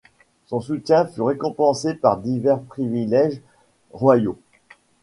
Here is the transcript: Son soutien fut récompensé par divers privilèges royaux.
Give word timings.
Son 0.47 0.61
soutien 0.61 1.05
fut 1.05 1.21
récompensé 1.21 1.93
par 1.93 2.17
divers 2.17 2.59
privilèges 2.59 3.39
royaux. 3.93 4.39